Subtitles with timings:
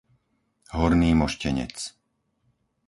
[0.77, 1.77] Horný Moštenec